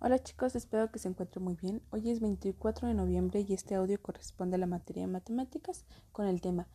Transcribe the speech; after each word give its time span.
Hola 0.00 0.22
chicos, 0.22 0.54
espero 0.54 0.92
que 0.92 1.00
se 1.00 1.08
encuentren 1.08 1.42
muy 1.42 1.56
bien. 1.56 1.82
Hoy 1.90 2.08
es 2.08 2.20
24 2.20 2.86
de 2.86 2.94
noviembre 2.94 3.44
y 3.48 3.52
este 3.52 3.74
audio 3.74 4.00
corresponde 4.00 4.54
a 4.54 4.58
la 4.58 4.68
materia 4.68 5.02
de 5.02 5.12
matemáticas 5.12 5.84
con 6.12 6.28
el 6.28 6.40
tema 6.40 6.68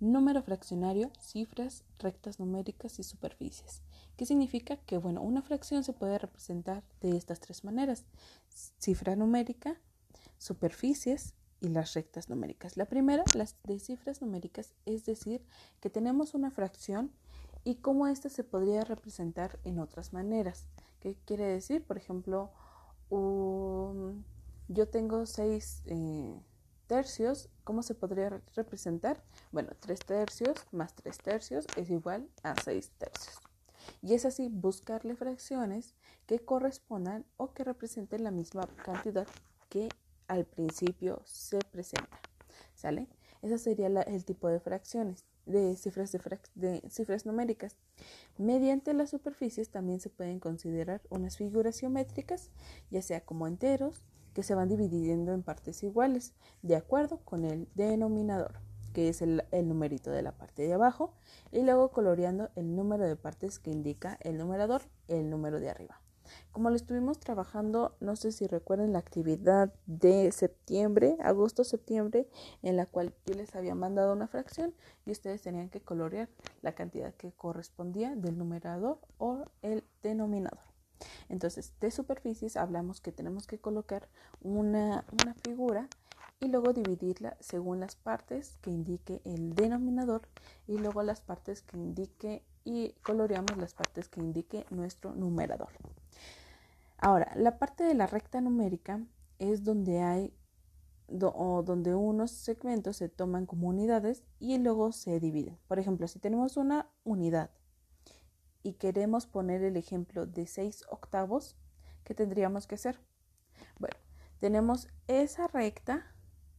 número 0.00 0.42
fraccionario, 0.42 1.10
cifras, 1.20 1.84
rectas 1.98 2.40
numéricas 2.40 2.98
y 2.98 3.02
superficies. 3.02 3.82
¿Qué 4.16 4.24
significa? 4.24 4.78
Que 4.78 4.96
bueno, 4.96 5.20
una 5.20 5.42
fracción 5.42 5.84
se 5.84 5.92
puede 5.92 6.16
representar 6.16 6.82
de 7.02 7.18
estas 7.18 7.38
tres 7.40 7.64
maneras. 7.64 8.06
Cifra 8.78 9.14
numérica, 9.14 9.76
superficies 10.38 11.34
y 11.60 11.68
las 11.68 11.92
rectas 11.92 12.30
numéricas. 12.30 12.78
La 12.78 12.86
primera, 12.86 13.24
las 13.34 13.56
de 13.64 13.78
cifras 13.78 14.22
numéricas, 14.22 14.72
es 14.86 15.04
decir, 15.04 15.44
que 15.80 15.90
tenemos 15.90 16.32
una 16.32 16.50
fracción 16.50 17.12
y 17.62 17.74
cómo 17.74 18.06
ésta 18.06 18.30
se 18.30 18.42
podría 18.42 18.84
representar 18.84 19.58
en 19.64 19.80
otras 19.80 20.14
maneras. 20.14 20.66
¿Qué 21.00 21.14
quiere 21.26 21.44
decir? 21.44 21.84
Por 21.84 21.98
ejemplo, 21.98 22.50
yo 23.10 24.88
tengo 24.88 25.26
seis 25.26 25.82
eh, 25.86 26.40
tercios, 26.86 27.48
¿cómo 27.64 27.82
se 27.82 27.94
podría 27.94 28.40
representar? 28.54 29.22
Bueno, 29.52 29.70
tres 29.80 30.00
tercios 30.00 30.66
más 30.72 30.94
tres 30.94 31.18
tercios 31.18 31.66
es 31.76 31.90
igual 31.90 32.28
a 32.42 32.54
seis 32.62 32.90
tercios. 32.98 33.38
Y 34.02 34.14
es 34.14 34.24
así 34.24 34.48
buscarle 34.48 35.16
fracciones 35.16 35.94
que 36.26 36.38
correspondan 36.38 37.26
o 37.36 37.52
que 37.52 37.64
representen 37.64 38.24
la 38.24 38.30
misma 38.30 38.66
cantidad 38.84 39.26
que 39.68 39.88
al 40.28 40.44
principio 40.46 41.22
se 41.24 41.58
presenta. 41.58 42.20
¿Sale? 42.74 43.08
Ese 43.42 43.58
sería 43.58 43.88
el 43.88 44.24
tipo 44.24 44.48
de 44.48 44.60
fracciones 44.60 45.24
de 45.46 45.76
cifras, 45.76 46.12
de, 46.54 46.82
cifras 46.88 47.26
numéricas. 47.26 47.76
Mediante 48.38 48.94
las 48.94 49.10
superficies 49.10 49.70
también 49.70 50.00
se 50.00 50.10
pueden 50.10 50.40
considerar 50.40 51.02
unas 51.10 51.36
figuras 51.36 51.78
geométricas, 51.78 52.50
ya 52.90 53.02
sea 53.02 53.24
como 53.24 53.46
enteros, 53.46 54.02
que 54.34 54.42
se 54.42 54.54
van 54.54 54.68
dividiendo 54.68 55.32
en 55.32 55.42
partes 55.42 55.82
iguales, 55.82 56.34
de 56.62 56.76
acuerdo 56.76 57.18
con 57.24 57.44
el 57.44 57.68
denominador, 57.74 58.60
que 58.92 59.08
es 59.08 59.22
el, 59.22 59.44
el 59.50 59.68
numerito 59.68 60.10
de 60.10 60.22
la 60.22 60.32
parte 60.32 60.62
de 60.62 60.72
abajo, 60.72 61.14
y 61.50 61.62
luego 61.62 61.90
coloreando 61.90 62.50
el 62.54 62.74
número 62.74 63.06
de 63.06 63.16
partes 63.16 63.58
que 63.58 63.70
indica 63.70 64.18
el 64.20 64.38
numerador, 64.38 64.82
el 65.08 65.30
número 65.30 65.58
de 65.58 65.70
arriba. 65.70 66.00
Como 66.52 66.70
lo 66.70 66.76
estuvimos 66.76 67.18
trabajando, 67.18 67.96
no 68.00 68.16
sé 68.16 68.32
si 68.32 68.46
recuerdan 68.46 68.92
la 68.92 68.98
actividad 68.98 69.72
de 69.86 70.32
septiembre, 70.32 71.16
agosto-septiembre, 71.20 72.28
en 72.62 72.76
la 72.76 72.86
cual 72.86 73.14
yo 73.26 73.34
les 73.34 73.54
había 73.54 73.74
mandado 73.74 74.12
una 74.12 74.28
fracción 74.28 74.74
y 75.06 75.12
ustedes 75.12 75.42
tenían 75.42 75.68
que 75.68 75.80
colorear 75.80 76.28
la 76.62 76.74
cantidad 76.74 77.14
que 77.14 77.32
correspondía 77.32 78.14
del 78.16 78.38
numerador 78.38 78.98
o 79.18 79.44
el 79.62 79.84
denominador. 80.02 80.64
Entonces, 81.28 81.72
de 81.80 81.90
superficies 81.90 82.56
hablamos 82.56 83.00
que 83.00 83.12
tenemos 83.12 83.46
que 83.46 83.58
colocar 83.58 84.08
una, 84.42 85.04
una 85.22 85.34
figura 85.34 85.88
y 86.40 86.48
luego 86.48 86.72
dividirla 86.72 87.36
según 87.40 87.80
las 87.80 87.96
partes 87.96 88.56
que 88.62 88.70
indique 88.70 89.20
el 89.24 89.54
denominador 89.54 90.22
y 90.66 90.78
luego 90.78 91.02
las 91.02 91.20
partes 91.20 91.62
que 91.62 91.76
indique 91.76 92.42
y 92.64 92.92
coloreamos 93.02 93.56
las 93.56 93.74
partes 93.74 94.08
que 94.08 94.20
indique 94.20 94.66
nuestro 94.70 95.14
numerador. 95.14 95.70
Ahora, 96.98 97.32
la 97.36 97.58
parte 97.58 97.84
de 97.84 97.94
la 97.94 98.06
recta 98.06 98.40
numérica 98.40 99.00
es 99.38 99.64
donde 99.64 100.02
hay 100.02 100.34
o 101.22 101.62
donde 101.62 101.94
unos 101.94 102.30
segmentos 102.30 102.98
se 102.98 103.08
toman 103.08 103.46
como 103.46 103.68
unidades 103.68 104.22
y 104.38 104.58
luego 104.58 104.92
se 104.92 105.18
dividen. 105.18 105.58
Por 105.66 105.78
ejemplo, 105.78 106.06
si 106.06 106.18
tenemos 106.18 106.56
una 106.56 106.88
unidad 107.04 107.50
y 108.62 108.74
queremos 108.74 109.26
poner 109.26 109.62
el 109.62 109.76
ejemplo 109.76 110.26
de 110.26 110.46
6 110.46 110.84
octavos, 110.90 111.56
¿qué 112.04 112.14
tendríamos 112.14 112.66
que 112.66 112.76
hacer? 112.76 113.00
Bueno, 113.78 113.96
tenemos 114.38 114.88
esa 115.08 115.48
recta, 115.48 116.14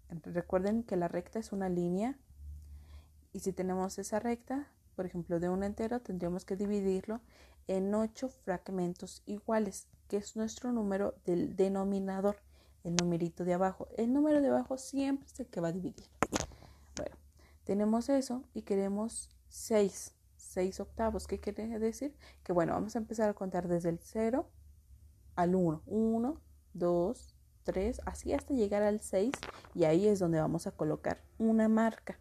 recuerden 0.09 0.83
que 0.83 0.97
la 0.97 1.07
recta 1.07 1.39
es 1.39 1.51
una 1.51 1.69
línea, 1.69 2.17
y 3.33 3.39
si 3.39 3.53
tenemos 3.53 3.97
esa 3.97 4.19
recta, 4.19 4.67
por 4.95 5.05
ejemplo, 5.05 5.39
de 5.39 5.49
un 5.49 5.63
entero, 5.63 5.99
tendríamos 6.01 6.45
que 6.45 6.55
dividirlo 6.55 7.21
en 7.67 7.93
8 7.93 8.29
fragmentos 8.29 9.23
iguales 9.25 9.87
que 10.11 10.17
es 10.17 10.35
nuestro 10.35 10.73
número 10.73 11.15
del 11.23 11.55
denominador, 11.55 12.35
el 12.83 12.97
numerito 12.97 13.45
de 13.45 13.53
abajo. 13.53 13.87
El 13.95 14.11
número 14.11 14.41
de 14.41 14.49
abajo 14.49 14.77
siempre 14.77 15.25
es 15.25 15.39
el 15.39 15.47
que 15.47 15.61
va 15.61 15.69
a 15.69 15.71
dividir. 15.71 16.05
Bueno, 16.97 17.15
tenemos 17.63 18.09
eso 18.09 18.43
y 18.53 18.63
queremos 18.63 19.29
6, 19.47 20.13
6 20.35 20.81
octavos. 20.81 21.27
¿Qué 21.27 21.39
quiere 21.39 21.79
decir? 21.79 22.13
Que 22.43 22.51
bueno, 22.51 22.73
vamos 22.73 22.97
a 22.97 22.99
empezar 22.99 23.29
a 23.29 23.33
contar 23.33 23.69
desde 23.69 23.87
el 23.87 23.99
0 23.99 24.49
al 25.37 25.55
1. 25.55 25.81
1, 25.85 26.41
2, 26.73 27.35
3, 27.63 28.01
así 28.05 28.33
hasta 28.33 28.53
llegar 28.53 28.83
al 28.83 28.99
6 28.99 29.31
y 29.73 29.85
ahí 29.85 30.09
es 30.09 30.19
donde 30.19 30.41
vamos 30.41 30.67
a 30.67 30.71
colocar 30.71 31.21
una 31.37 31.69
marca. 31.69 32.19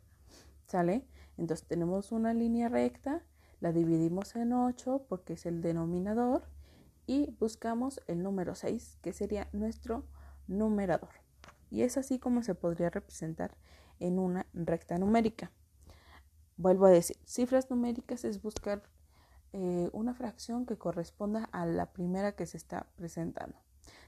¿Sale? 0.68 1.04
Entonces 1.40 1.66
tenemos 1.66 2.12
una 2.12 2.34
línea 2.34 2.68
recta, 2.68 3.24
la 3.60 3.72
dividimos 3.72 4.36
en 4.36 4.52
8 4.52 5.06
porque 5.08 5.32
es 5.32 5.46
el 5.46 5.62
denominador 5.62 6.42
y 7.06 7.34
buscamos 7.40 8.02
el 8.08 8.22
número 8.22 8.54
6, 8.54 8.98
que 9.00 9.14
sería 9.14 9.48
nuestro 9.52 10.04
numerador. 10.48 11.08
Y 11.70 11.80
es 11.80 11.96
así 11.96 12.18
como 12.18 12.42
se 12.42 12.54
podría 12.54 12.90
representar 12.90 13.56
en 14.00 14.18
una 14.18 14.46
recta 14.52 14.98
numérica. 14.98 15.50
Vuelvo 16.58 16.84
a 16.84 16.90
decir, 16.90 17.16
cifras 17.24 17.70
numéricas 17.70 18.24
es 18.24 18.42
buscar 18.42 18.82
eh, 19.54 19.88
una 19.94 20.12
fracción 20.12 20.66
que 20.66 20.76
corresponda 20.76 21.48
a 21.52 21.64
la 21.64 21.86
primera 21.94 22.32
que 22.32 22.44
se 22.44 22.58
está 22.58 22.86
presentando. 22.96 23.56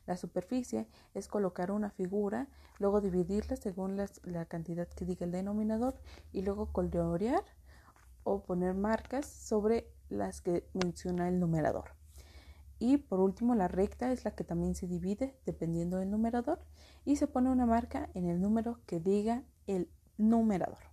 La 0.06 0.16
superficie 0.16 0.88
es 1.14 1.28
colocar 1.28 1.70
una 1.70 1.90
figura, 1.90 2.48
luego 2.78 3.00
dividirla 3.00 3.56
según 3.56 3.96
la 4.24 4.44
cantidad 4.46 4.88
que 4.88 5.04
diga 5.04 5.24
el 5.24 5.32
denominador 5.32 5.94
y 6.32 6.42
luego 6.42 6.72
colorear 6.72 7.44
o 8.24 8.42
poner 8.42 8.74
marcas 8.74 9.26
sobre 9.26 9.88
las 10.08 10.40
que 10.40 10.68
menciona 10.72 11.28
el 11.28 11.38
numerador. 11.40 11.90
Y 12.78 12.96
por 12.96 13.20
último, 13.20 13.54
la 13.54 13.68
recta 13.68 14.10
es 14.10 14.24
la 14.24 14.32
que 14.32 14.42
también 14.42 14.74
se 14.74 14.88
divide 14.88 15.38
dependiendo 15.46 15.98
del 15.98 16.10
numerador 16.10 16.58
y 17.04 17.16
se 17.16 17.28
pone 17.28 17.48
una 17.48 17.64
marca 17.64 18.10
en 18.14 18.28
el 18.28 18.40
número 18.40 18.80
que 18.86 18.98
diga 18.98 19.44
el 19.68 19.88
numerador. 20.18 20.92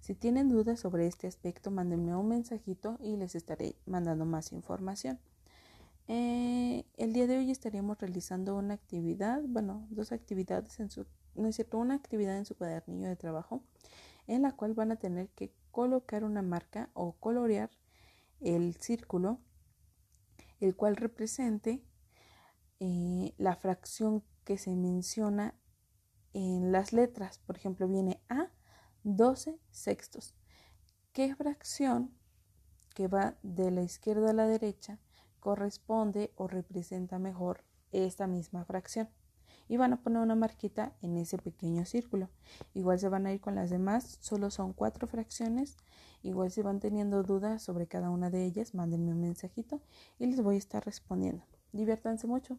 Si 0.00 0.14
tienen 0.14 0.48
dudas 0.48 0.80
sobre 0.80 1.06
este 1.06 1.26
aspecto, 1.26 1.70
mándenme 1.70 2.14
un 2.14 2.28
mensajito 2.28 2.98
y 3.00 3.16
les 3.16 3.34
estaré 3.34 3.76
mandando 3.86 4.26
más 4.26 4.52
información. 4.52 5.18
Eh, 6.12 6.84
el 6.96 7.12
día 7.12 7.28
de 7.28 7.38
hoy 7.38 7.52
estaríamos 7.52 7.96
realizando 8.00 8.56
una 8.56 8.74
actividad, 8.74 9.42
bueno, 9.46 9.86
dos 9.90 10.10
actividades 10.10 10.80
en 10.80 10.90
su, 10.90 11.06
no 11.36 11.46
es 11.46 11.54
cierto, 11.54 11.78
una 11.78 11.94
actividad 11.94 12.36
en 12.36 12.44
su 12.46 12.56
cuadernillo 12.56 13.06
de 13.06 13.14
trabajo 13.14 13.62
en 14.26 14.42
la 14.42 14.50
cual 14.50 14.74
van 14.74 14.90
a 14.90 14.96
tener 14.96 15.28
que 15.28 15.54
colocar 15.70 16.24
una 16.24 16.42
marca 16.42 16.90
o 16.94 17.12
colorear 17.12 17.70
el 18.40 18.74
círculo 18.74 19.38
el 20.58 20.74
cual 20.74 20.96
represente 20.96 21.80
eh, 22.80 23.32
la 23.38 23.54
fracción 23.54 24.24
que 24.42 24.58
se 24.58 24.74
menciona 24.74 25.54
en 26.32 26.72
las 26.72 26.92
letras. 26.92 27.38
Por 27.38 27.56
ejemplo, 27.56 27.86
viene 27.86 28.20
a 28.28 28.50
12 29.04 29.60
sextos. 29.70 30.34
¿Qué 31.12 31.36
fracción 31.36 32.12
que 32.96 33.06
va 33.06 33.38
de 33.44 33.70
la 33.70 33.82
izquierda 33.82 34.30
a 34.30 34.34
la 34.34 34.48
derecha 34.48 34.98
corresponde 35.40 36.32
o 36.36 36.46
representa 36.46 37.18
mejor 37.18 37.64
esta 37.90 38.26
misma 38.26 38.64
fracción? 38.64 39.08
Y 39.68 39.76
van 39.76 39.92
a 39.92 40.02
poner 40.02 40.20
una 40.20 40.34
marquita 40.34 40.94
en 41.00 41.16
ese 41.16 41.38
pequeño 41.38 41.84
círculo. 41.84 42.28
Igual 42.74 42.98
se 42.98 43.08
van 43.08 43.26
a 43.26 43.32
ir 43.32 43.40
con 43.40 43.54
las 43.54 43.70
demás, 43.70 44.18
solo 44.20 44.50
son 44.50 44.72
cuatro 44.72 45.06
fracciones 45.06 45.76
Igual 46.22 46.50
si 46.50 46.60
van 46.60 46.80
teniendo 46.80 47.22
dudas 47.22 47.62
sobre 47.62 47.86
cada 47.86 48.10
una 48.10 48.30
de 48.30 48.44
ellas, 48.44 48.74
mándenme 48.74 49.12
un 49.12 49.20
mensajito 49.20 49.80
y 50.18 50.26
les 50.26 50.42
voy 50.42 50.56
a 50.56 50.58
estar 50.58 50.84
respondiendo. 50.84 51.44
Diviértanse 51.72 52.26
mucho. 52.26 52.58